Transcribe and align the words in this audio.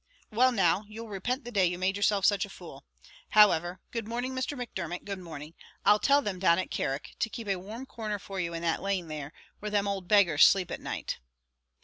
"Well 0.31 0.51
now; 0.51 0.83
you'll 0.87 1.09
repent 1.09 1.43
the 1.45 1.51
day 1.51 1.67
you 1.67 1.77
made 1.77 1.95
yourself 1.95 2.25
such 2.25 2.43
a 2.43 2.49
fool. 2.49 2.83
However, 3.29 3.81
good 3.91 4.07
morning, 4.07 4.33
Mr. 4.33 4.57
Macdermot 4.57 5.05
good 5.05 5.19
morning; 5.19 5.53
I'll 5.85 5.99
tell 5.99 6.23
them 6.23 6.39
down 6.39 6.57
at 6.57 6.71
Carrick, 6.71 7.11
to 7.19 7.29
keep 7.29 7.47
a 7.47 7.57
warm 7.59 7.85
corner 7.85 8.17
for 8.17 8.39
you 8.39 8.51
in 8.55 8.63
the 8.63 8.81
lane 8.81 9.09
there, 9.09 9.31
where 9.59 9.69
them 9.69 9.87
old 9.87 10.07
beggars 10.07 10.43
sleep 10.43 10.71
at 10.71 10.81
night!" 10.81 11.19